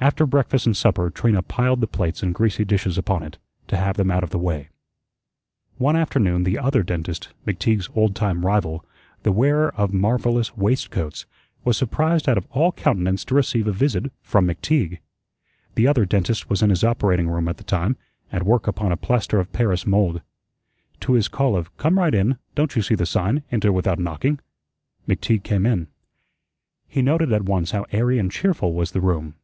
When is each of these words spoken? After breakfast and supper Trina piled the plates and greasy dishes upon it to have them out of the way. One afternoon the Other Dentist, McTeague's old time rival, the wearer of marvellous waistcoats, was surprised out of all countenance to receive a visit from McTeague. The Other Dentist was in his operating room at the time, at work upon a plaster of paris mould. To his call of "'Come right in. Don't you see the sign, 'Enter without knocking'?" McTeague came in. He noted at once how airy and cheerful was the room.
After 0.00 0.24
breakfast 0.24 0.64
and 0.64 0.74
supper 0.74 1.10
Trina 1.10 1.42
piled 1.42 1.82
the 1.82 1.86
plates 1.86 2.22
and 2.22 2.34
greasy 2.34 2.64
dishes 2.64 2.96
upon 2.96 3.22
it 3.22 3.36
to 3.68 3.76
have 3.76 3.98
them 3.98 4.10
out 4.10 4.24
of 4.24 4.30
the 4.30 4.38
way. 4.38 4.70
One 5.76 5.94
afternoon 5.94 6.44
the 6.44 6.56
Other 6.58 6.82
Dentist, 6.82 7.28
McTeague's 7.46 7.90
old 7.94 8.16
time 8.16 8.46
rival, 8.46 8.82
the 9.22 9.32
wearer 9.32 9.68
of 9.74 9.92
marvellous 9.92 10.56
waistcoats, 10.56 11.26
was 11.62 11.76
surprised 11.76 12.26
out 12.26 12.38
of 12.38 12.46
all 12.52 12.72
countenance 12.72 13.26
to 13.26 13.34
receive 13.34 13.66
a 13.66 13.72
visit 13.72 14.10
from 14.22 14.46
McTeague. 14.46 15.00
The 15.74 15.86
Other 15.86 16.06
Dentist 16.06 16.48
was 16.48 16.62
in 16.62 16.70
his 16.70 16.82
operating 16.82 17.28
room 17.28 17.46
at 17.46 17.58
the 17.58 17.64
time, 17.64 17.98
at 18.32 18.44
work 18.44 18.66
upon 18.66 18.92
a 18.92 18.96
plaster 18.96 19.38
of 19.38 19.52
paris 19.52 19.86
mould. 19.86 20.22
To 21.00 21.12
his 21.12 21.28
call 21.28 21.54
of 21.54 21.76
"'Come 21.76 21.98
right 21.98 22.14
in. 22.14 22.38
Don't 22.54 22.74
you 22.74 22.80
see 22.80 22.94
the 22.94 23.04
sign, 23.04 23.42
'Enter 23.52 23.70
without 23.72 23.98
knocking'?" 23.98 24.40
McTeague 25.06 25.42
came 25.42 25.66
in. 25.66 25.88
He 26.88 27.02
noted 27.02 27.30
at 27.34 27.44
once 27.44 27.72
how 27.72 27.84
airy 27.92 28.18
and 28.18 28.32
cheerful 28.32 28.72
was 28.72 28.92
the 28.92 29.02
room. 29.02 29.34